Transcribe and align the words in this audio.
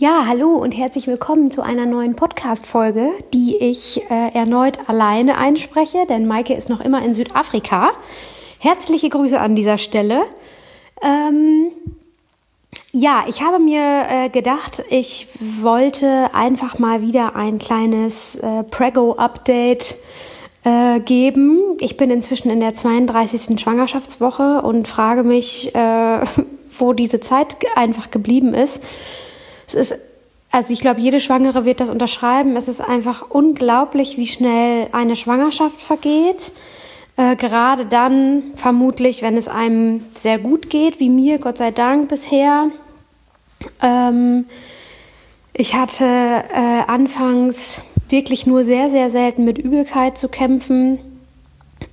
Ja, 0.00 0.26
hallo 0.28 0.50
und 0.50 0.78
herzlich 0.78 1.08
willkommen 1.08 1.50
zu 1.50 1.60
einer 1.60 1.84
neuen 1.84 2.14
Podcast-Folge, 2.14 3.10
die 3.34 3.56
ich 3.56 4.00
äh, 4.08 4.32
erneut 4.32 4.78
alleine 4.88 5.38
einspreche, 5.38 6.06
denn 6.08 6.28
Maike 6.28 6.54
ist 6.54 6.68
noch 6.68 6.80
immer 6.80 7.04
in 7.04 7.14
Südafrika. 7.14 7.90
Herzliche 8.60 9.08
Grüße 9.08 9.40
an 9.40 9.56
dieser 9.56 9.76
Stelle. 9.76 10.22
Ähm, 11.02 11.72
ja, 12.92 13.24
ich 13.26 13.42
habe 13.42 13.58
mir 13.58 14.06
äh, 14.08 14.28
gedacht, 14.28 14.84
ich 14.88 15.26
wollte 15.40 16.30
einfach 16.32 16.78
mal 16.78 17.02
wieder 17.02 17.34
ein 17.34 17.58
kleines 17.58 18.36
äh, 18.36 18.62
Prego-Update 18.62 19.96
äh, 20.62 21.00
geben. 21.00 21.76
Ich 21.80 21.96
bin 21.96 22.12
inzwischen 22.12 22.50
in 22.50 22.60
der 22.60 22.74
32. 22.74 23.58
Schwangerschaftswoche 23.58 24.62
und 24.62 24.86
frage 24.86 25.24
mich, 25.24 25.74
äh, 25.74 26.20
wo 26.78 26.92
diese 26.92 27.18
Zeit 27.18 27.56
einfach 27.74 28.12
geblieben 28.12 28.54
ist. 28.54 28.80
Es 29.68 29.74
ist, 29.74 29.94
also 30.50 30.72
ich 30.72 30.80
glaube, 30.80 31.00
jede 31.00 31.20
Schwangere 31.20 31.64
wird 31.64 31.80
das 31.80 31.90
unterschreiben. 31.90 32.56
Es 32.56 32.68
ist 32.68 32.80
einfach 32.80 33.26
unglaublich, 33.30 34.16
wie 34.16 34.26
schnell 34.26 34.88
eine 34.92 35.14
Schwangerschaft 35.14 35.80
vergeht. 35.80 36.52
Äh, 37.16 37.36
gerade 37.36 37.84
dann 37.86 38.54
vermutlich, 38.54 39.22
wenn 39.22 39.36
es 39.36 39.48
einem 39.48 40.04
sehr 40.14 40.38
gut 40.38 40.70
geht, 40.70 41.00
wie 41.00 41.10
mir, 41.10 41.38
Gott 41.38 41.58
sei 41.58 41.70
Dank 41.70 42.08
bisher. 42.08 42.70
Ähm, 43.82 44.46
ich 45.52 45.74
hatte 45.74 46.04
äh, 46.04 46.82
anfangs 46.86 47.82
wirklich 48.08 48.46
nur 48.46 48.64
sehr, 48.64 48.88
sehr 48.88 49.10
selten 49.10 49.44
mit 49.44 49.58
Übelkeit 49.58 50.16
zu 50.16 50.28
kämpfen 50.28 50.98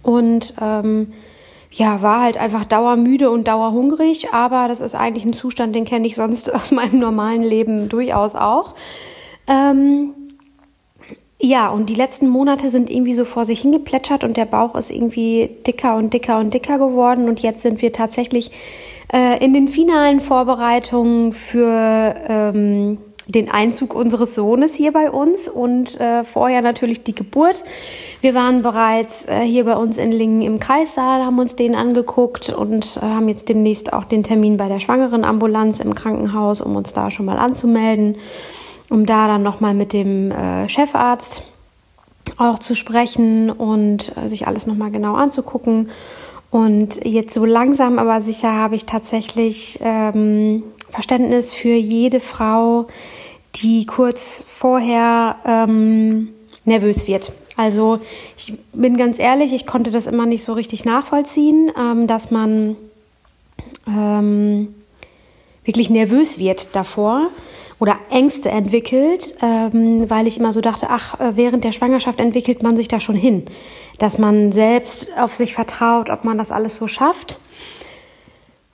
und 0.04 0.54
ähm, 0.62 1.14
ja, 1.78 2.02
war 2.02 2.22
halt 2.22 2.38
einfach 2.38 2.64
dauermüde 2.64 3.30
und 3.30 3.48
dauerhungrig, 3.48 4.34
aber 4.34 4.70
das 4.70 4.80
ist 4.80 4.96
eigentlich 4.96 5.26
ein 5.26 5.34
Zustand, 5.34 5.76
den 5.76 5.84
kenne 5.84 6.08
ich 6.08 6.16
sonst 6.16 6.54
aus 6.54 6.72
meinem 6.72 7.00
normalen 7.00 7.44
Leben 7.44 7.90
durchaus 7.90 8.34
auch. 8.36 8.76
Ähm, 9.48 10.14
ja, 11.40 11.68
und 11.70 11.90
die 11.90 11.96
letzten 11.96 12.30
Monate 12.30 12.70
sind 12.70 12.90
irgendwie 12.90 13.14
so 13.14 13.26
vor 13.26 13.44
sich 13.44 13.60
hingeplätschert 13.62 14.24
und 14.24 14.38
der 14.38 14.46
Bauch 14.46 14.76
ist 14.76 14.90
irgendwie 14.90 15.50
dicker 15.68 15.98
und 15.98 16.14
dicker 16.14 16.40
und 16.40 16.54
dicker 16.54 16.80
geworden 16.80 17.28
und 17.28 17.42
jetzt 17.42 17.62
sind 17.62 17.82
wir 17.82 17.92
tatsächlich 17.92 18.52
äh, 19.14 19.44
in 19.44 19.54
den 19.54 19.68
finalen 19.68 20.22
Vorbereitungen 20.22 21.34
für 21.34 22.16
ähm, 22.28 23.00
den 23.28 23.50
Einzug 23.50 23.96
unseres 23.96 24.36
Sohnes 24.36 24.76
hier 24.76 24.92
bei 24.92 25.10
uns 25.10 25.48
und 25.48 26.00
äh, 26.00 26.24
vorher 26.24 26.62
natürlich 26.62 27.04
die 27.04 27.16
Geburt. 27.16 27.64
Wir 28.22 28.36
waren 28.36 28.62
bereits 28.62 29.26
äh, 29.28 29.42
hier 29.42 29.66
bei 29.66 29.76
uns 29.76 29.98
in 29.98 30.12
Lingen 30.12 30.42
im 30.42 30.60
Kreissaal, 30.60 31.26
haben 31.26 31.40
uns 31.40 31.56
den 31.56 31.76
angeguckt 31.76 32.50
und 32.50 32.98
äh, 32.98 33.02
haben 33.02 33.28
jetzt 33.28 33.50
demnächst 33.50 33.94
auch 33.94 34.06
den 34.06 34.24
Termin 34.24 34.58
bei 34.58 34.68
der 34.68 34.80
Schwangerenambulanz 34.80 35.80
im 35.80 35.96
Krankenhaus, 35.96 36.62
um 36.62 36.76
uns 36.76 36.94
da 36.94 37.10
schon 37.10 37.26
mal 37.26 37.38
anzumelden, 37.38 38.18
um 38.90 39.06
da 39.06 39.28
dann 39.28 39.44
nochmal 39.44 39.74
mit 39.74 39.94
dem 39.94 40.32
äh, 40.32 40.70
Chefarzt 40.70 41.44
auch 42.38 42.60
zu 42.60 42.76
sprechen 42.76 43.50
und 43.50 44.16
äh, 44.18 44.28
sich 44.28 44.48
alles 44.48 44.68
nochmal 44.68 44.92
genau 44.92 45.16
anzugucken. 45.16 45.90
Und 46.56 47.04
jetzt 47.04 47.34
so 47.34 47.44
langsam 47.44 48.00
aber 48.00 48.22
sicher 48.22 48.50
habe 48.54 48.76
ich 48.76 48.86
tatsächlich 48.86 49.78
ähm, 49.82 50.64
Verständnis 50.90 51.52
für 51.52 51.74
jede 51.74 52.22
Frau, 52.22 52.88
die 53.56 53.86
kurz 53.86 54.46
vorher 54.48 55.36
ähm, 55.46 56.30
nervös 56.64 57.08
wird. 57.08 57.34
Also 57.58 58.00
ich 58.38 58.54
bin 58.72 58.96
ganz 58.96 59.20
ehrlich, 59.20 59.52
ich 59.52 59.66
konnte 59.68 59.92
das 59.92 60.08
immer 60.08 60.26
nicht 60.26 60.44
so 60.44 60.54
richtig 60.54 60.86
nachvollziehen, 60.86 61.74
ähm, 61.78 62.08
dass 62.08 62.32
man 62.32 62.78
ähm, 63.86 64.74
wirklich 65.66 65.90
nervös 65.90 66.40
wird 66.40 66.74
davor 66.74 67.32
oder 67.82 67.98
Ängste 68.10 68.50
entwickelt, 68.50 69.36
ähm, 69.42 70.10
weil 70.10 70.26
ich 70.26 70.38
immer 70.38 70.54
so 70.54 70.62
dachte, 70.62 70.88
ach, 70.90 71.20
äh, 71.20 71.36
während 71.36 71.66
der 71.66 71.74
Schwangerschaft 71.74 72.20
entwickelt 72.20 72.64
man 72.64 72.78
sich 72.78 72.88
da 72.88 73.02
schon 73.02 73.18
hin, 73.18 73.44
dass 73.98 74.18
man 74.18 74.52
selbst 74.52 75.10
auf 75.18 75.34
sich 75.34 75.54
vertraut, 75.54 76.10
ob 76.10 76.24
man 76.24 76.38
das 76.38 76.52
alles 76.52 76.76
so 76.76 76.88
schafft. 76.88 77.40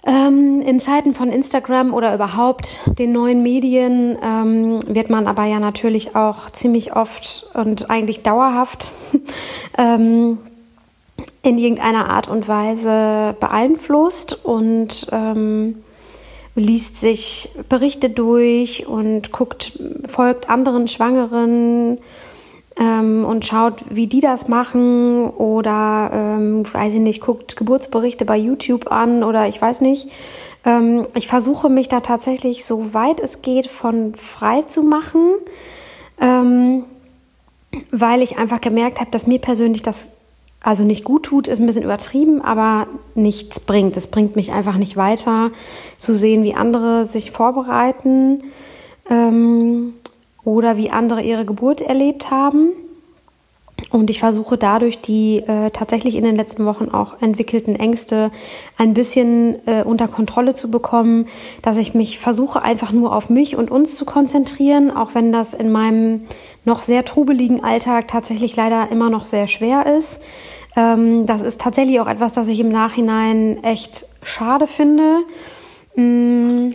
Ähm, 0.03 0.61
in 0.61 0.79
Zeiten 0.79 1.13
von 1.13 1.29
Instagram 1.29 1.93
oder 1.93 2.15
überhaupt 2.15 2.81
den 2.97 3.11
neuen 3.11 3.43
Medien 3.43 4.17
ähm, 4.23 4.79
wird 4.87 5.11
man 5.11 5.27
aber 5.27 5.45
ja 5.45 5.59
natürlich 5.59 6.15
auch 6.15 6.49
ziemlich 6.49 6.95
oft 6.95 7.45
und 7.53 7.91
eigentlich 7.91 8.23
dauerhaft 8.23 8.91
ähm, 9.77 10.39
in 11.43 11.59
irgendeiner 11.59 12.09
Art 12.09 12.27
und 12.27 12.47
Weise 12.47 13.35
beeinflusst 13.39 14.43
und 14.43 15.05
ähm, 15.11 15.83
liest 16.55 16.97
sich 16.97 17.49
Berichte 17.69 18.09
durch 18.09 18.87
und 18.87 19.31
guckt, 19.31 19.79
folgt 20.07 20.49
anderen 20.49 20.87
Schwangeren 20.87 21.99
ähm, 22.79 23.25
und 23.25 23.45
schaut, 23.45 23.83
wie 23.89 24.07
die 24.07 24.21
das 24.21 24.47
machen 24.47 25.29
oder, 25.29 26.09
ähm, 26.13 26.63
weiß 26.71 26.93
ich 26.93 26.99
nicht, 26.99 27.21
guckt 27.21 27.55
Geburtsberichte 27.55 28.25
bei 28.25 28.37
YouTube 28.37 28.91
an 28.91 29.23
oder 29.23 29.47
ich 29.47 29.61
weiß 29.61 29.81
nicht. 29.81 30.09
Ähm, 30.65 31.07
ich 31.15 31.27
versuche 31.27 31.69
mich 31.69 31.89
da 31.89 31.99
tatsächlich 31.99 32.65
so 32.65 32.93
weit 32.93 33.19
es 33.19 33.41
geht 33.41 33.67
von 33.67 34.15
frei 34.15 34.61
zu 34.61 34.83
machen, 34.83 35.33
ähm, 36.19 36.83
weil 37.91 38.21
ich 38.21 38.37
einfach 38.37 38.61
gemerkt 38.61 38.99
habe, 38.99 39.11
dass 39.11 39.27
mir 39.27 39.39
persönlich 39.39 39.81
das 39.81 40.11
also 40.63 40.83
nicht 40.83 41.03
gut 41.03 41.23
tut, 41.23 41.47
ist 41.47 41.59
ein 41.59 41.65
bisschen 41.65 41.83
übertrieben, 41.83 42.41
aber 42.41 42.85
nichts 43.15 43.59
bringt. 43.59 43.97
Es 43.97 44.07
bringt 44.07 44.35
mich 44.35 44.51
einfach 44.51 44.77
nicht 44.77 44.95
weiter 44.95 45.49
zu 45.97 46.13
sehen, 46.13 46.43
wie 46.43 46.53
andere 46.53 47.05
sich 47.05 47.31
vorbereiten. 47.31 48.43
Ähm, 49.09 49.95
oder 50.43 50.77
wie 50.77 50.89
andere 50.89 51.21
ihre 51.21 51.45
Geburt 51.45 51.81
erlebt 51.81 52.31
haben. 52.31 52.71
Und 53.89 54.09
ich 54.09 54.19
versuche 54.19 54.57
dadurch 54.57 55.01
die 55.01 55.37
äh, 55.39 55.71
tatsächlich 55.71 56.15
in 56.15 56.23
den 56.23 56.35
letzten 56.35 56.65
Wochen 56.65 56.89
auch 56.89 57.21
entwickelten 57.21 57.75
Ängste 57.75 58.31
ein 58.77 58.93
bisschen 58.93 59.55
äh, 59.65 59.83
unter 59.83 60.07
Kontrolle 60.07 60.53
zu 60.53 60.69
bekommen, 60.69 61.27
dass 61.61 61.77
ich 61.77 61.93
mich 61.93 62.19
versuche 62.19 62.61
einfach 62.61 62.91
nur 62.91 63.15
auf 63.15 63.29
mich 63.29 63.55
und 63.55 63.71
uns 63.71 63.95
zu 63.95 64.05
konzentrieren, 64.05 64.95
auch 64.95 65.15
wenn 65.15 65.31
das 65.31 65.53
in 65.53 65.71
meinem 65.71 66.21
noch 66.63 66.81
sehr 66.81 67.03
trubeligen 67.05 67.63
Alltag 67.63 68.07
tatsächlich 68.07 68.55
leider 68.55 68.91
immer 68.91 69.09
noch 69.09 69.25
sehr 69.25 69.47
schwer 69.47 69.87
ist. 69.87 70.21
Ähm, 70.75 71.25
das 71.25 71.41
ist 71.41 71.59
tatsächlich 71.59 71.99
auch 71.99 72.07
etwas, 72.07 72.33
das 72.33 72.47
ich 72.47 72.59
im 72.59 72.69
Nachhinein 72.69 73.63
echt 73.63 74.05
schade 74.21 74.67
finde. 74.67 75.21
Mm 75.95 76.71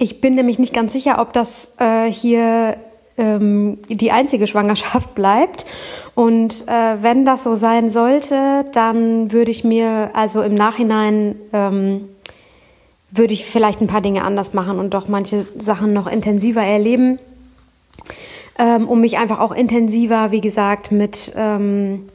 ich 0.00 0.22
bin 0.22 0.34
nämlich 0.34 0.58
nicht 0.58 0.72
ganz 0.72 0.94
sicher, 0.94 1.20
ob 1.20 1.34
das 1.34 1.72
äh, 1.78 2.10
hier 2.10 2.76
ähm, 3.18 3.78
die 3.88 4.10
einzige 4.10 4.46
Schwangerschaft 4.46 5.14
bleibt. 5.14 5.66
Und 6.14 6.64
äh, 6.66 7.02
wenn 7.02 7.26
das 7.26 7.44
so 7.44 7.54
sein 7.54 7.90
sollte, 7.90 8.64
dann 8.72 9.30
würde 9.30 9.50
ich 9.50 9.62
mir 9.62 10.10
also 10.14 10.42
im 10.42 10.54
Nachhinein 10.54 11.36
ähm, 11.52 12.08
würde 13.10 13.34
ich 13.34 13.44
vielleicht 13.44 13.80
ein 13.80 13.88
paar 13.88 14.00
Dinge 14.00 14.24
anders 14.24 14.54
machen 14.54 14.78
und 14.78 14.94
doch 14.94 15.06
manche 15.06 15.46
Sachen 15.58 15.92
noch 15.92 16.06
intensiver 16.06 16.62
erleben, 16.62 17.18
ähm, 18.58 18.88
um 18.88 19.00
mich 19.00 19.18
einfach 19.18 19.38
auch 19.38 19.52
intensiver, 19.52 20.30
wie 20.30 20.40
gesagt, 20.40 20.92
mit, 20.92 21.32
ähm, 21.36 22.06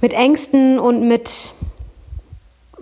mit 0.00 0.14
Ängsten 0.14 0.78
und 0.78 1.06
mit 1.06 1.50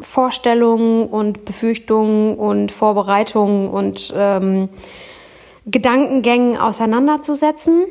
Vorstellungen 0.01 1.07
und 1.07 1.45
Befürchtungen 1.45 2.37
und 2.37 2.73
Vorbereitungen 2.73 3.69
und 3.69 4.13
ähm, 4.17 4.69
Gedankengängen 5.67 6.57
auseinanderzusetzen. 6.57 7.87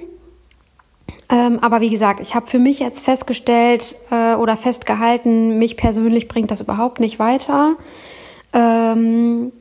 Ähm, 1.29 1.59
aber 1.61 1.81
wie 1.81 1.89
gesagt, 1.89 2.19
ich 2.19 2.35
habe 2.35 2.47
für 2.47 2.59
mich 2.59 2.79
jetzt 2.79 3.03
festgestellt 3.03 3.95
äh, 4.11 4.35
oder 4.35 4.57
festgehalten, 4.57 5.57
mich 5.57 5.75
persönlich 5.75 6.27
bringt 6.27 6.51
das 6.51 6.61
überhaupt 6.61 6.99
nicht 6.99 7.19
weiter. 7.19 7.75
Ähm, 8.53 9.51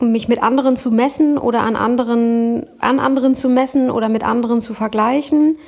mich 0.00 0.26
mit 0.26 0.42
anderen 0.42 0.76
zu 0.76 0.90
messen 0.90 1.38
oder 1.38 1.60
an 1.60 1.76
anderen, 1.76 2.66
an 2.80 2.98
anderen 2.98 3.34
zu 3.36 3.48
messen 3.48 3.90
oder 3.90 4.08
mit 4.08 4.24
anderen 4.24 4.60
zu 4.60 4.74
vergleichen. 4.74 5.58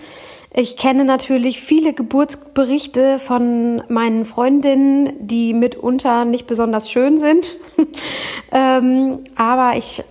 Ich 0.57 0.77
kenne 0.77 1.05
natürlich 1.05 1.61
viele 1.61 1.93
Geburtsberichte 1.95 3.19
von 3.19 3.83
meinen 3.89 4.25
Freundinnen, 4.25 5.13
die 5.19 5.53
mitunter 5.53 6.25
nicht 6.25 6.47
besonders 6.47 6.89
schön 6.89 7.19
sind. 7.19 7.57
ähm, 8.53 9.19
aber 9.35 9.77
ich 9.77 10.05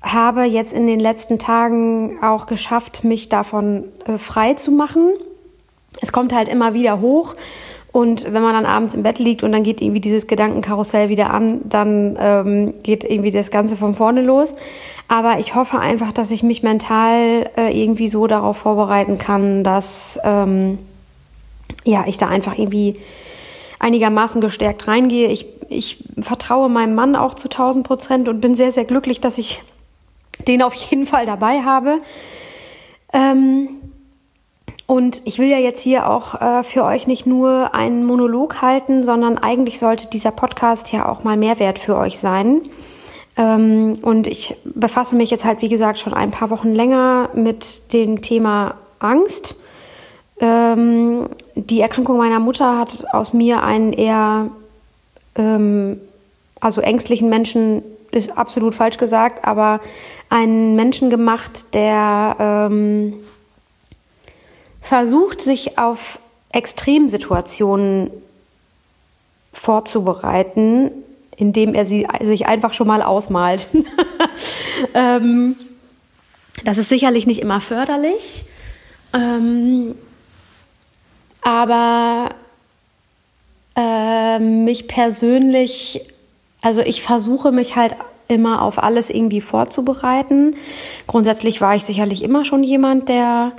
habe 0.00 0.44
jetzt 0.44 0.72
in 0.72 0.86
den 0.86 0.98
letzten 0.98 1.38
Tagen 1.38 2.22
auch 2.22 2.46
geschafft, 2.46 3.04
mich 3.04 3.28
davon 3.28 3.84
äh, 4.06 4.16
frei 4.16 4.54
zu 4.54 4.70
machen. 4.70 5.10
Es 6.00 6.10
kommt 6.10 6.34
halt 6.34 6.48
immer 6.48 6.72
wieder 6.72 7.02
hoch. 7.02 7.34
Und 7.96 8.24
wenn 8.24 8.42
man 8.42 8.52
dann 8.52 8.66
abends 8.66 8.92
im 8.92 9.02
Bett 9.02 9.18
liegt 9.18 9.42
und 9.42 9.52
dann 9.52 9.62
geht 9.62 9.80
irgendwie 9.80 10.02
dieses 10.02 10.26
Gedankenkarussell 10.26 11.08
wieder 11.08 11.30
an, 11.30 11.62
dann 11.64 12.18
ähm, 12.20 12.74
geht 12.82 13.04
irgendwie 13.04 13.30
das 13.30 13.50
Ganze 13.50 13.74
von 13.74 13.94
vorne 13.94 14.20
los. 14.20 14.54
Aber 15.08 15.38
ich 15.38 15.54
hoffe 15.54 15.78
einfach, 15.78 16.12
dass 16.12 16.30
ich 16.30 16.42
mich 16.42 16.62
mental 16.62 17.48
äh, 17.56 17.70
irgendwie 17.72 18.08
so 18.08 18.26
darauf 18.26 18.58
vorbereiten 18.58 19.16
kann, 19.16 19.64
dass 19.64 20.20
ähm, 20.24 20.76
ja, 21.84 22.04
ich 22.06 22.18
da 22.18 22.28
einfach 22.28 22.58
irgendwie 22.58 22.96
einigermaßen 23.78 24.42
gestärkt 24.42 24.86
reingehe. 24.86 25.28
Ich, 25.28 25.46
ich 25.70 26.04
vertraue 26.20 26.68
meinem 26.68 26.94
Mann 26.94 27.16
auch 27.16 27.32
zu 27.32 27.48
1000 27.48 27.86
Prozent 27.86 28.28
und 28.28 28.42
bin 28.42 28.54
sehr, 28.54 28.72
sehr 28.72 28.84
glücklich, 28.84 29.22
dass 29.22 29.38
ich 29.38 29.62
den 30.46 30.60
auf 30.60 30.74
jeden 30.74 31.06
Fall 31.06 31.24
dabei 31.24 31.62
habe. 31.62 32.00
Ähm, 33.14 33.68
und 34.86 35.22
ich 35.24 35.38
will 35.38 35.48
ja 35.48 35.58
jetzt 35.58 35.82
hier 35.82 36.08
auch 36.08 36.40
äh, 36.40 36.62
für 36.62 36.84
euch 36.84 37.08
nicht 37.08 37.26
nur 37.26 37.74
einen 37.74 38.04
Monolog 38.04 38.62
halten, 38.62 39.02
sondern 39.02 39.36
eigentlich 39.36 39.80
sollte 39.80 40.08
dieser 40.08 40.30
Podcast 40.30 40.92
ja 40.92 41.08
auch 41.08 41.24
mal 41.24 41.36
Mehrwert 41.36 41.80
für 41.80 41.96
euch 41.96 42.20
sein. 42.20 42.62
Ähm, 43.36 43.94
und 44.02 44.28
ich 44.28 44.56
befasse 44.64 45.16
mich 45.16 45.30
jetzt 45.30 45.44
halt, 45.44 45.60
wie 45.60 45.68
gesagt, 45.68 45.98
schon 45.98 46.14
ein 46.14 46.30
paar 46.30 46.50
Wochen 46.50 46.72
länger 46.72 47.30
mit 47.34 47.92
dem 47.92 48.22
Thema 48.22 48.76
Angst. 49.00 49.56
Ähm, 50.38 51.28
die 51.56 51.80
Erkrankung 51.80 52.18
meiner 52.18 52.38
Mutter 52.38 52.78
hat 52.78 53.06
aus 53.12 53.32
mir 53.32 53.64
einen 53.64 53.92
eher, 53.92 54.50
ähm, 55.34 56.00
also 56.60 56.80
ängstlichen 56.80 57.28
Menschen, 57.28 57.82
ist 58.12 58.38
absolut 58.38 58.74
falsch 58.74 58.98
gesagt, 58.98 59.44
aber 59.44 59.80
einen 60.30 60.76
Menschen 60.76 61.10
gemacht, 61.10 61.74
der 61.74 62.36
ähm, 62.38 63.14
versucht, 64.86 65.40
sich 65.40 65.78
auf 65.78 66.20
Extremsituationen 66.52 68.10
vorzubereiten, 69.52 70.92
indem 71.36 71.74
er 71.74 71.86
sie 71.86 72.06
sich 72.22 72.46
einfach 72.46 72.72
schon 72.72 72.86
mal 72.86 73.02
ausmalt. 73.02 73.68
ähm, 74.94 75.56
das 76.64 76.78
ist 76.78 76.88
sicherlich 76.88 77.26
nicht 77.26 77.40
immer 77.40 77.60
förderlich, 77.60 78.44
ähm, 79.12 79.96
aber 81.42 82.30
äh, 83.76 84.38
mich 84.38 84.86
persönlich, 84.86 86.02
also 86.62 86.80
ich 86.80 87.02
versuche 87.02 87.50
mich 87.50 87.74
halt 87.74 87.96
immer 88.28 88.62
auf 88.62 88.82
alles 88.82 89.10
irgendwie 89.10 89.40
vorzubereiten. 89.40 90.54
Grundsätzlich 91.08 91.60
war 91.60 91.74
ich 91.74 91.84
sicherlich 91.84 92.22
immer 92.22 92.44
schon 92.44 92.62
jemand, 92.62 93.08
der 93.08 93.52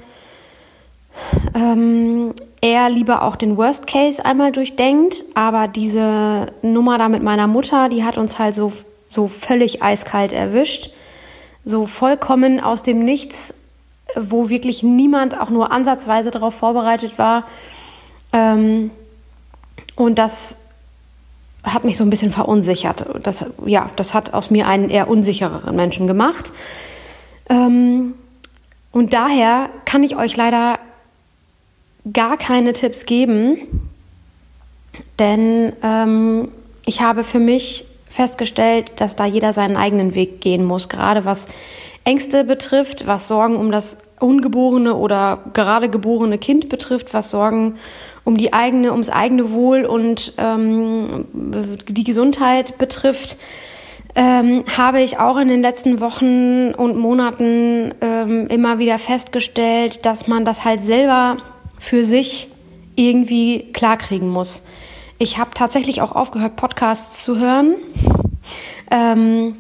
ähm, 1.54 2.34
er 2.62 2.90
lieber 2.90 3.22
auch 3.22 3.36
den 3.36 3.58
Worst 3.58 3.88
Case 3.88 4.24
einmal 4.24 4.52
durchdenkt, 4.52 5.26
aber 5.36 5.68
diese 5.68 6.48
Nummer 6.62 6.98
da 6.98 7.10
mit 7.10 7.24
meiner 7.24 7.48
Mutter, 7.48 7.90
die 7.90 8.04
hat 8.04 8.18
uns 8.18 8.40
halt 8.40 8.56
so, 8.56 8.74
so 9.10 9.28
völlig 9.28 9.84
eiskalt 9.84 10.32
erwischt, 10.32 10.92
so 11.64 11.86
vollkommen 11.86 12.60
aus 12.60 12.84
dem 12.84 13.00
Nichts, 13.00 13.54
wo 14.16 14.50
wirklich 14.50 14.84
niemand 14.84 15.40
auch 15.40 15.50
nur 15.50 15.72
ansatzweise 15.72 16.32
darauf 16.32 16.56
vorbereitet 16.56 17.18
war. 17.18 17.44
Ähm, 18.34 18.92
und 19.96 20.18
das 20.18 20.60
hat 21.64 21.84
mich 21.84 21.98
so 21.98 22.04
ein 22.04 22.10
bisschen 22.10 22.32
verunsichert. 22.32 23.06
Das, 23.24 23.46
ja, 23.66 23.90
das 23.96 24.14
hat 24.14 24.34
aus 24.34 24.50
mir 24.50 24.68
einen 24.68 24.90
eher 24.90 25.10
unsichereren 25.10 25.76
Menschen 25.76 26.08
gemacht. 26.08 26.54
Ähm, 27.50 28.14
und 28.92 29.14
daher 29.14 29.70
kann 29.86 30.04
ich 30.04 30.16
euch 30.16 30.38
leider 30.38 30.80
gar 32.14 32.38
keine 32.38 32.74
Tipps 32.74 33.06
geben, 33.06 33.90
denn 35.20 35.74
ähm, 35.84 36.50
ich 36.86 37.02
habe 37.02 37.24
für 37.24 37.40
mich 37.40 37.86
festgestellt, 38.10 38.94
dass 38.98 39.16
da 39.16 39.26
jeder 39.26 39.54
seinen 39.54 39.78
eigenen 39.78 40.16
Weg 40.16 40.42
gehen 40.42 40.64
muss, 40.64 40.90
gerade 40.90 41.26
was 41.26 41.48
Ängste 42.04 42.44
betrifft, 42.44 43.06
was 43.06 43.28
Sorgen 43.28 43.56
um 43.58 43.72
das 43.72 43.98
ungeborene 44.20 44.96
oder 44.96 45.40
gerade 45.54 45.90
geborene 45.90 46.38
Kind 46.38 46.70
betrifft, 46.70 47.14
was 47.14 47.30
Sorgen 47.30 47.78
um 48.24 48.38
die 48.38 48.54
eigene, 48.54 48.92
ums 48.92 49.10
eigene 49.10 49.52
Wohl 49.52 49.86
und 49.86 50.34
ähm, 50.38 51.26
die 51.88 52.04
Gesundheit 52.04 52.78
betrifft, 52.78 53.38
ähm, 54.16 54.64
habe 54.76 55.02
ich 55.02 55.20
auch 55.20 55.38
in 55.38 55.48
den 55.48 55.62
letzten 55.62 56.00
Wochen 56.00 56.74
und 56.74 56.98
Monaten 56.98 57.94
ähm, 58.02 58.48
immer 58.48 58.80
wieder 58.80 58.98
festgestellt, 58.98 60.06
dass 60.06 60.28
man 60.28 60.44
das 60.44 60.66
halt 60.66 60.86
selber 60.86 61.38
für 61.88 62.04
sich 62.04 62.50
irgendwie 62.96 63.72
klarkriegen 63.72 64.28
muss. 64.28 64.64
Ich 65.20 65.38
habe 65.38 65.52
tatsächlich 65.54 66.02
auch 66.02 66.12
aufgehört, 66.12 66.58
Podcasts 66.58 67.24
zu 67.24 67.40
hören, 67.40 67.76
ähm, 68.92 69.56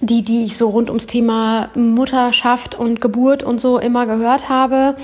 die, 0.00 0.22
die 0.22 0.44
ich 0.44 0.56
so 0.56 0.68
rund 0.68 0.90
ums 0.90 1.06
Thema 1.06 1.70
Mutterschaft 1.76 2.74
und 2.74 3.00
Geburt 3.00 3.44
und 3.44 3.60
so 3.60 3.78
immer 3.78 4.06
gehört 4.06 4.48
habe. 4.48 4.96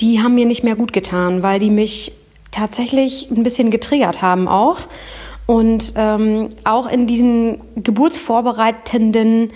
Die 0.00 0.22
haben 0.22 0.34
mir 0.34 0.46
nicht 0.46 0.64
mehr 0.64 0.74
gut 0.74 0.94
getan, 0.94 1.42
weil 1.42 1.60
die 1.60 1.68
mich 1.68 2.12
tatsächlich 2.50 3.30
ein 3.30 3.42
bisschen 3.42 3.70
getriggert 3.70 4.22
haben 4.22 4.48
auch. 4.48 4.78
Und 5.44 5.92
ähm, 5.96 6.48
auch 6.64 6.86
in 6.86 7.06
diesen 7.06 7.60
geburtsvorbereitenden 7.76 9.52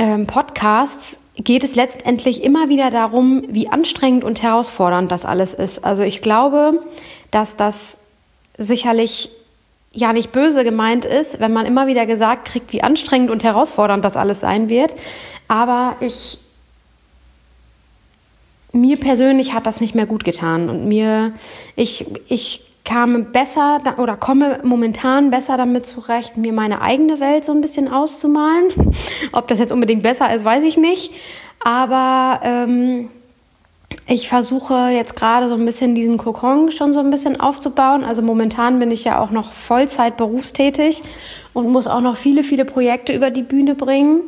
ähm, 0.00 0.26
Podcasts 0.26 1.20
geht 1.38 1.64
es 1.64 1.74
letztendlich 1.74 2.42
immer 2.42 2.68
wieder 2.68 2.90
darum, 2.90 3.44
wie 3.48 3.68
anstrengend 3.68 4.24
und 4.24 4.42
herausfordernd 4.42 5.10
das 5.12 5.24
alles 5.24 5.54
ist. 5.54 5.84
Also 5.84 6.02
ich 6.02 6.20
glaube, 6.20 6.80
dass 7.30 7.56
das 7.56 7.98
sicherlich 8.56 9.30
ja 9.92 10.12
nicht 10.12 10.32
böse 10.32 10.64
gemeint 10.64 11.04
ist, 11.04 11.40
wenn 11.40 11.52
man 11.52 11.66
immer 11.66 11.86
wieder 11.86 12.06
gesagt 12.06 12.48
kriegt, 12.48 12.72
wie 12.72 12.82
anstrengend 12.82 13.30
und 13.30 13.44
herausfordernd 13.44 14.04
das 14.04 14.16
alles 14.16 14.40
sein 14.40 14.68
wird. 14.68 14.94
Aber 15.48 15.96
ich, 16.00 16.38
mir 18.72 18.98
persönlich 18.98 19.52
hat 19.52 19.66
das 19.66 19.80
nicht 19.80 19.94
mehr 19.94 20.06
gut 20.06 20.24
getan 20.24 20.68
und 20.68 20.86
mir, 20.86 21.32
ich, 21.76 22.06
ich 22.28 22.65
kam 22.86 23.32
besser 23.32 23.82
oder 23.98 24.16
komme 24.16 24.60
momentan 24.62 25.30
besser 25.30 25.58
damit 25.58 25.86
zurecht, 25.86 26.38
mir 26.38 26.54
meine 26.54 26.80
eigene 26.80 27.20
Welt 27.20 27.44
so 27.44 27.52
ein 27.52 27.60
bisschen 27.60 27.92
auszumalen. 27.92 28.68
Ob 29.32 29.48
das 29.48 29.58
jetzt 29.58 29.72
unbedingt 29.72 30.02
besser 30.02 30.32
ist, 30.32 30.44
weiß 30.44 30.64
ich 30.64 30.78
nicht. 30.78 31.12
Aber 31.62 32.40
ähm, 32.44 33.10
ich 34.06 34.28
versuche 34.28 34.88
jetzt 34.88 35.16
gerade 35.16 35.48
so 35.48 35.54
ein 35.54 35.64
bisschen 35.64 35.94
diesen 35.94 36.16
Kokon 36.16 36.70
schon 36.70 36.92
so 36.92 37.00
ein 37.00 37.10
bisschen 37.10 37.40
aufzubauen. 37.40 38.04
Also 38.04 38.22
momentan 38.22 38.78
bin 38.78 38.90
ich 38.90 39.04
ja 39.04 39.20
auch 39.20 39.30
noch 39.30 39.52
Vollzeit 39.52 40.16
berufstätig 40.16 41.02
und 41.52 41.68
muss 41.70 41.88
auch 41.88 42.00
noch 42.00 42.16
viele, 42.16 42.44
viele 42.44 42.64
Projekte 42.64 43.12
über 43.12 43.30
die 43.30 43.42
Bühne 43.42 43.74
bringen. 43.74 44.20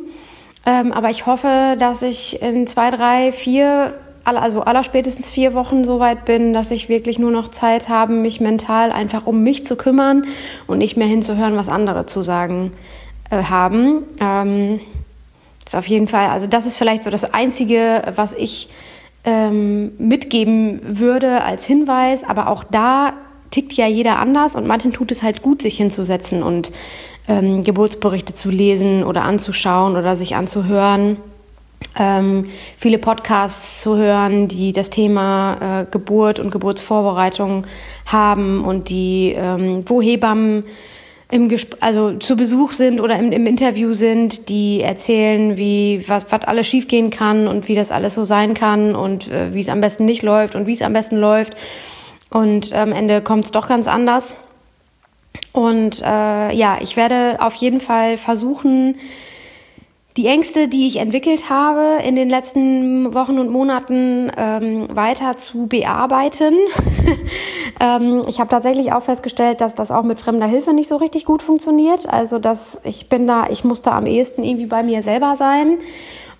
Ähm, 0.65 0.91
aber 0.91 1.09
ich 1.09 1.25
hoffe, 1.25 1.77
dass 1.79 2.01
ich 2.01 2.41
in 2.41 2.67
zwei, 2.67 2.91
drei, 2.91 3.31
vier 3.31 3.93
also 4.23 4.61
aller 4.61 4.83
spätestens 4.83 5.29
vier 5.29 5.53
Wochen 5.53 5.83
so 5.83 5.99
weit 5.99 6.25
bin, 6.25 6.53
dass 6.53 6.71
ich 6.71 6.89
wirklich 6.89 7.19
nur 7.19 7.31
noch 7.31 7.49
Zeit 7.51 7.89
habe, 7.89 8.13
mich 8.13 8.39
mental 8.39 8.91
einfach 8.91 9.25
um 9.25 9.43
mich 9.43 9.65
zu 9.65 9.75
kümmern 9.75 10.25
und 10.67 10.77
nicht 10.77 10.97
mehr 10.97 11.07
hinzuhören, 11.07 11.55
was 11.55 11.69
andere 11.69 12.05
zu 12.05 12.21
sagen 12.21 12.71
äh, 13.29 13.43
haben. 13.43 14.03
Ähm, 14.19 14.79
ist 15.65 15.75
auf 15.75 15.87
jeden 15.87 16.07
Fall, 16.07 16.29
also 16.29 16.47
das 16.47 16.65
ist 16.65 16.77
vielleicht 16.77 17.03
so 17.03 17.09
das 17.09 17.33
Einzige, 17.33 18.01
was 18.15 18.33
ich 18.33 18.69
ähm, 19.23 19.91
mitgeben 19.99 20.81
würde 20.83 21.43
als 21.43 21.65
Hinweis, 21.65 22.23
aber 22.23 22.47
auch 22.47 22.63
da 22.63 23.13
tickt 23.51 23.73
ja 23.73 23.87
jeder 23.87 24.19
anders 24.19 24.55
und 24.55 24.67
manchen 24.67 24.93
tut 24.93 25.11
es 25.11 25.23
halt 25.23 25.41
gut, 25.41 25.61
sich 25.61 25.77
hinzusetzen 25.77 26.43
und 26.43 26.71
ähm, 27.27 27.63
Geburtsberichte 27.63 28.33
zu 28.33 28.49
lesen 28.49 29.03
oder 29.03 29.23
anzuschauen 29.23 29.95
oder 29.95 30.15
sich 30.15 30.35
anzuhören 30.35 31.17
ähm, 31.99 32.45
viele 32.77 32.97
Podcasts 32.97 33.81
zu 33.81 33.97
hören, 33.97 34.47
die 34.47 34.73
das 34.73 34.89
Thema 34.89 35.81
äh, 35.81 35.85
Geburt 35.91 36.39
und 36.39 36.49
Geburtsvorbereitung 36.49 37.67
haben 38.05 38.63
und 38.63 38.89
die, 38.89 39.35
ähm, 39.37 39.83
wo 39.85 40.01
Hebammen 40.01 40.63
im 41.31 41.47
Gesp 41.47 41.75
also 41.79 42.13
zu 42.13 42.35
Besuch 42.35 42.71
sind 42.71 42.99
oder 42.99 43.19
im, 43.19 43.31
im 43.31 43.45
Interview 43.45 43.93
sind, 43.93 44.49
die 44.49 44.81
erzählen, 44.81 45.57
wie 45.57 46.03
was, 46.07 46.25
was 46.29 46.41
alles 46.45 46.65
schiefgehen 46.65 47.11
kann 47.11 47.47
und 47.47 47.67
wie 47.67 47.75
das 47.75 47.91
alles 47.91 48.15
so 48.15 48.25
sein 48.25 48.55
kann 48.55 48.95
und 48.95 49.27
äh, 49.27 49.53
wie 49.53 49.61
es 49.61 49.69
am 49.69 49.81
besten 49.81 50.05
nicht 50.05 50.23
läuft 50.23 50.55
und 50.55 50.65
wie 50.65 50.73
es 50.73 50.81
am 50.81 50.93
besten 50.93 51.17
läuft. 51.17 51.55
Und 52.31 52.73
am 52.73 52.91
Ende 52.91 53.21
kommt 53.21 53.45
es 53.45 53.51
doch 53.51 53.67
ganz 53.67 53.87
anders. 53.87 54.35
Und 55.51 56.01
äh, 56.01 56.53
ja, 56.55 56.77
ich 56.81 56.95
werde 56.95 57.37
auf 57.39 57.55
jeden 57.55 57.81
Fall 57.81 58.17
versuchen, 58.17 58.95
die 60.17 60.25
Ängste, 60.25 60.67
die 60.67 60.87
ich 60.87 60.97
entwickelt 60.97 61.49
habe 61.49 62.03
in 62.03 62.15
den 62.15 62.29
letzten 62.29 63.13
Wochen 63.13 63.37
und 63.37 63.51
Monaten 63.51 64.31
ähm, 64.35 64.87
weiter 64.93 65.37
zu 65.37 65.67
bearbeiten. 65.67 66.55
ähm, 67.79 68.23
ich 68.27 68.39
habe 68.39 68.49
tatsächlich 68.49 68.91
auch 68.91 69.03
festgestellt, 69.03 69.61
dass 69.61 69.75
das 69.75 69.91
auch 69.91 70.03
mit 70.03 70.19
fremder 70.19 70.47
Hilfe 70.47 70.73
nicht 70.73 70.89
so 70.89 70.95
richtig 70.95 71.25
gut 71.25 71.41
funktioniert. 71.43 72.11
Also 72.11 72.39
dass 72.39 72.81
ich 72.83 73.07
bin 73.07 73.27
da, 73.27 73.47
ich 73.49 73.63
muss 73.63 73.83
da 73.83 73.91
am 73.91 74.07
ehesten 74.07 74.43
irgendwie 74.43 74.65
bei 74.65 74.81
mir 74.81 75.03
selber 75.03 75.35
sein. 75.35 75.77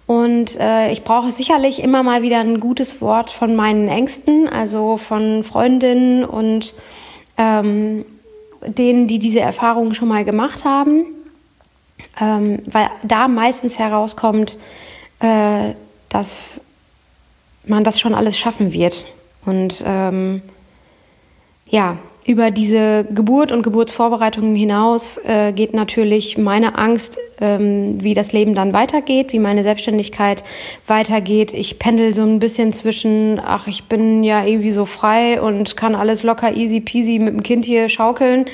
Und 0.08 0.60
äh, 0.60 0.92
ich 0.92 1.04
brauche 1.04 1.30
sicherlich 1.30 1.84
immer 1.84 2.02
mal 2.02 2.24
wieder 2.24 2.40
ein 2.40 2.60
gutes 2.60 3.00
Wort 3.00 3.30
von 3.30 3.56
meinen 3.56 3.88
Ängsten, 3.88 4.50
also 4.50 4.98
von 4.98 5.44
Freundinnen 5.44 6.26
und 6.26 6.74
ähm, 7.38 8.04
denen, 8.66 9.08
die 9.08 9.20
diese 9.20 9.42
Erfahrungen 9.42 9.94
schon 9.94 10.08
mal 10.08 10.26
gemacht 10.26 10.66
haben 10.66 11.06
ähm, 12.20 12.60
weil 12.66 12.90
da 13.04 13.28
meistens 13.28 13.80
herauskommt, 13.80 14.58
äh, 15.20 15.74
dass 16.10 16.62
man 17.66 17.84
das 17.84 18.00
schon 18.00 18.14
alles 18.16 18.38
schaffen 18.38 18.74
wird. 18.74 19.06
Und 19.46 19.84
ähm, 19.86 20.42
ja, 21.68 21.98
über 22.26 22.52
diese 22.52 23.06
Geburt 23.06 23.52
und 23.52 23.64
Geburtsvorbereitungen 23.64 24.56
hinaus 24.56 25.18
äh, 25.18 25.52
geht 25.52 25.74
natürlich 25.74 26.38
meine 26.38 26.78
Angst, 26.78 27.18
ähm, 27.42 28.04
wie 28.04 28.14
das 28.14 28.34
Leben 28.34 28.54
dann 28.54 28.72
weitergeht, 28.72 29.34
wie 29.34 29.40
meine 29.40 29.64
Selbstständigkeit 29.64 30.44
weitergeht. 30.86 31.54
Ich 31.54 31.80
pendel 31.80 32.14
so 32.14 32.22
ein 32.22 32.40
bisschen 32.40 32.72
zwischen, 32.74 33.42
ach, 33.44 33.66
ich 33.66 33.86
bin 33.86 34.24
ja 34.24 34.46
irgendwie 34.46 34.72
so 34.72 34.86
frei 34.86 35.42
und 35.42 35.76
kann 35.76 35.96
alles 35.96 36.22
locker, 36.22 36.56
easy 36.56 36.82
peasy 36.82 37.18
mit 37.18 37.34
dem 37.34 37.42
Kind 37.42 37.66
hier 37.66 37.90
schaukeln. 37.90 38.46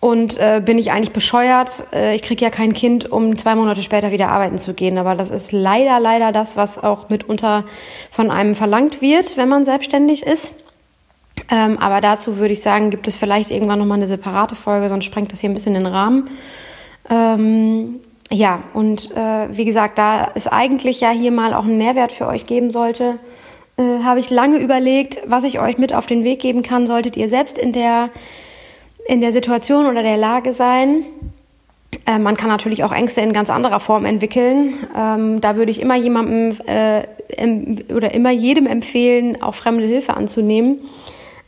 Und 0.00 0.38
äh, 0.38 0.62
bin 0.64 0.78
ich 0.78 0.92
eigentlich 0.92 1.12
bescheuert? 1.12 1.84
Äh, 1.92 2.14
ich 2.14 2.22
kriege 2.22 2.44
ja 2.44 2.50
kein 2.50 2.74
Kind, 2.74 3.10
um 3.10 3.36
zwei 3.36 3.54
Monate 3.54 3.82
später 3.82 4.10
wieder 4.10 4.28
arbeiten 4.28 4.58
zu 4.58 4.74
gehen. 4.74 4.98
Aber 4.98 5.14
das 5.14 5.30
ist 5.30 5.52
leider, 5.52 6.00
leider 6.00 6.32
das, 6.32 6.56
was 6.56 6.82
auch 6.82 7.08
mitunter 7.08 7.64
von 8.10 8.30
einem 8.30 8.54
verlangt 8.54 9.00
wird, 9.00 9.36
wenn 9.36 9.48
man 9.48 9.64
selbstständig 9.64 10.24
ist. 10.24 10.54
Ähm, 11.50 11.78
aber 11.78 12.00
dazu 12.00 12.38
würde 12.38 12.52
ich 12.52 12.62
sagen, 12.62 12.90
gibt 12.90 13.08
es 13.08 13.16
vielleicht 13.16 13.50
irgendwann 13.50 13.78
nochmal 13.78 13.98
eine 13.98 14.08
separate 14.08 14.56
Folge, 14.56 14.88
sonst 14.88 15.04
sprengt 15.04 15.32
das 15.32 15.40
hier 15.40 15.50
ein 15.50 15.54
bisschen 15.54 15.74
den 15.74 15.86
Rahmen. 15.86 16.30
Ähm, 17.08 18.00
ja, 18.30 18.62
und 18.74 19.12
äh, 19.12 19.56
wie 19.56 19.64
gesagt, 19.64 19.98
da 19.98 20.32
es 20.34 20.48
eigentlich 20.48 21.00
ja 21.00 21.10
hier 21.10 21.30
mal 21.30 21.54
auch 21.54 21.64
einen 21.64 21.78
Mehrwert 21.78 22.10
für 22.10 22.26
euch 22.26 22.46
geben 22.46 22.70
sollte, 22.70 23.18
äh, 23.76 24.02
habe 24.02 24.18
ich 24.18 24.30
lange 24.30 24.58
überlegt, 24.58 25.20
was 25.26 25.44
ich 25.44 25.60
euch 25.60 25.78
mit 25.78 25.94
auf 25.94 26.06
den 26.06 26.24
Weg 26.24 26.40
geben 26.40 26.62
kann, 26.62 26.86
solltet 26.86 27.16
ihr 27.16 27.28
selbst 27.28 27.56
in 27.58 27.72
der, 27.72 28.10
in 29.08 29.20
der 29.20 29.32
Situation 29.32 29.86
oder 29.86 30.02
der 30.02 30.16
Lage 30.16 30.54
sein. 30.54 31.04
Äh, 32.06 32.18
man 32.18 32.36
kann 32.36 32.48
natürlich 32.48 32.84
auch 32.84 32.92
Ängste 32.92 33.20
in 33.20 33.32
ganz 33.32 33.50
anderer 33.50 33.80
Form 33.80 34.04
entwickeln. 34.04 34.74
Ähm, 34.96 35.40
da 35.40 35.56
würde 35.56 35.70
ich 35.70 35.80
immer 35.80 35.96
jemandem 35.96 36.56
äh, 36.66 37.02
oder 37.92 38.14
immer 38.14 38.30
jedem 38.30 38.66
empfehlen, 38.66 39.42
auch 39.42 39.54
fremde 39.54 39.86
Hilfe 39.86 40.14
anzunehmen 40.14 40.78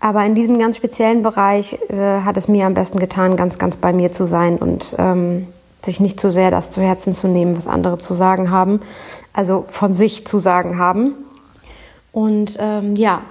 aber 0.01 0.25
in 0.25 0.35
diesem 0.35 0.59
ganz 0.59 0.77
speziellen 0.77 1.23
Bereich 1.23 1.79
äh, 1.89 2.21
hat 2.23 2.37
es 2.37 2.49
mir 2.49 2.67
am 2.67 2.75
besten 2.75 2.99
getan, 2.99 3.37
ganz, 3.37 3.59
ganz 3.59 3.77
bei 3.77 3.93
mir 3.93 4.13
zu 4.13 4.27
sein 4.27 4.59
und 4.59 4.95
ähm, 4.99 5.49
sich 5.83 6.01
nicht 6.01 6.21
zu 6.21 6.31
sehr 6.31 6.51
das 6.51 6.71
zu 6.71 6.81
Herzen 6.83 7.15
zu 7.15 7.29
nehmen, 7.29 7.57
was 7.57 7.67
andere 7.67 7.99
zu 7.99 8.15
sagen 8.15 8.51
haben, 8.51 8.81
also 9.33 9.65
von 9.69 9.93
sich 9.93 10.27
zu 10.27 10.39
sagen 10.39 10.79
haben. 10.79 11.15
Und 12.13 12.57
ähm, 12.61 12.95
ja, 12.97 13.23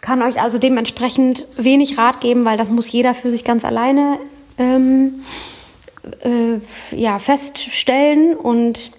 kann 0.00 0.22
euch 0.22 0.40
also 0.40 0.58
dementsprechend 0.58 1.46
wenig 1.56 1.98
Rat 1.98 2.20
geben, 2.20 2.44
weil 2.44 2.56
das 2.56 2.70
muss 2.70 2.90
jeder 2.90 3.14
für 3.14 3.30
sich 3.30 3.44
ganz 3.44 3.64
alleine 3.64 4.18
ähm, 4.58 5.24
äh, 6.22 6.96
ja, 6.96 7.18
feststellen. 7.18 8.34
Und 8.34 8.92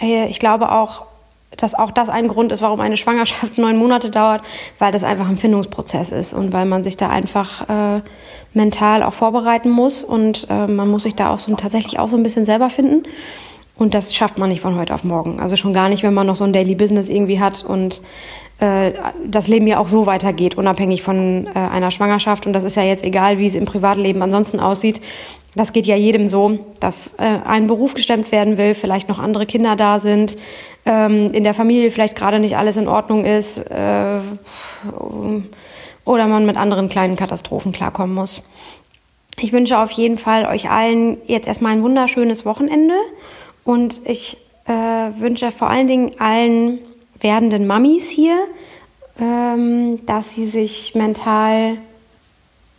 äh, 0.00 0.28
ich 0.28 0.38
glaube 0.38 0.72
auch, 0.72 1.06
dass 1.56 1.74
auch 1.74 1.90
das 1.90 2.08
ein 2.08 2.28
Grund 2.28 2.52
ist, 2.52 2.62
warum 2.62 2.80
eine 2.80 2.96
Schwangerschaft 2.96 3.58
neun 3.58 3.76
Monate 3.76 4.10
dauert, 4.10 4.42
weil 4.78 4.92
das 4.92 5.04
einfach 5.04 5.28
ein 5.28 5.36
Findungsprozess 5.36 6.12
ist 6.12 6.32
und 6.32 6.52
weil 6.52 6.66
man 6.66 6.82
sich 6.82 6.96
da 6.96 7.08
einfach 7.08 7.68
äh, 7.68 8.00
mental 8.54 9.02
auch 9.02 9.12
vorbereiten 9.12 9.70
muss 9.70 10.02
und 10.02 10.46
äh, 10.50 10.66
man 10.66 10.88
muss 10.88 11.02
sich 11.02 11.14
da 11.14 11.30
auch 11.30 11.38
so 11.38 11.54
tatsächlich 11.56 11.98
auch 11.98 12.08
so 12.08 12.16
ein 12.16 12.22
bisschen 12.22 12.44
selber 12.44 12.70
finden. 12.70 13.04
Und 13.76 13.94
das 13.94 14.14
schafft 14.14 14.38
man 14.38 14.48
nicht 14.48 14.60
von 14.60 14.76
heute 14.76 14.94
auf 14.94 15.04
morgen. 15.04 15.38
Also 15.38 15.56
schon 15.56 15.74
gar 15.74 15.88
nicht, 15.88 16.02
wenn 16.02 16.14
man 16.14 16.26
noch 16.26 16.36
so 16.36 16.44
ein 16.44 16.52
Daily 16.52 16.74
Business 16.74 17.08
irgendwie 17.08 17.40
hat 17.40 17.62
und 17.62 18.00
äh, 18.58 18.92
das 19.26 19.48
Leben 19.48 19.66
ja 19.66 19.78
auch 19.78 19.88
so 19.88 20.06
weitergeht, 20.06 20.56
unabhängig 20.56 21.02
von 21.02 21.46
äh, 21.46 21.58
einer 21.58 21.90
Schwangerschaft. 21.90 22.46
Und 22.46 22.54
das 22.54 22.64
ist 22.64 22.76
ja 22.76 22.82
jetzt 22.82 23.04
egal, 23.04 23.38
wie 23.38 23.46
es 23.46 23.54
im 23.54 23.66
Privatleben 23.66 24.22
ansonsten 24.22 24.60
aussieht. 24.60 25.02
Das 25.54 25.72
geht 25.72 25.86
ja 25.86 25.96
jedem 25.96 26.28
so, 26.28 26.58
dass 26.80 27.14
äh, 27.18 27.38
ein 27.46 27.66
Beruf 27.66 27.94
gestemmt 27.94 28.32
werden 28.32 28.56
will, 28.56 28.74
vielleicht 28.74 29.08
noch 29.08 29.18
andere 29.18 29.46
Kinder 29.46 29.76
da 29.76 30.00
sind, 30.00 30.36
ähm, 30.86 31.32
in 31.32 31.44
der 31.44 31.54
Familie 31.54 31.90
vielleicht 31.90 32.16
gerade 32.16 32.38
nicht 32.38 32.56
alles 32.56 32.76
in 32.76 32.88
Ordnung 32.88 33.24
ist 33.24 33.58
äh, 33.70 34.20
oder 36.04 36.26
man 36.26 36.46
mit 36.46 36.56
anderen 36.56 36.88
kleinen 36.88 37.16
Katastrophen 37.16 37.72
klarkommen 37.72 38.14
muss. 38.14 38.42
Ich 39.38 39.52
wünsche 39.52 39.78
auf 39.78 39.90
jeden 39.90 40.16
Fall 40.16 40.46
euch 40.46 40.70
allen 40.70 41.18
jetzt 41.26 41.46
erstmal 41.46 41.72
ein 41.72 41.82
wunderschönes 41.82 42.46
Wochenende 42.46 42.94
und 43.66 44.00
ich 44.04 44.38
äh, 44.66 44.72
wünsche 44.72 45.50
vor 45.50 45.68
allen 45.68 45.88
Dingen 45.88 46.12
allen 46.18 46.78
werdenden 47.20 47.66
Mamis 47.66 48.08
hier, 48.08 48.38
ähm, 49.20 50.06
dass 50.06 50.34
sie 50.34 50.46
sich 50.46 50.94
mental 50.94 51.76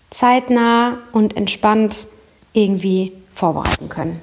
zeitnah 0.10 0.98
und 1.12 1.36
entspannt 1.36 2.08
irgendwie 2.54 3.12
vorbereiten 3.34 3.90
können. 3.90 4.22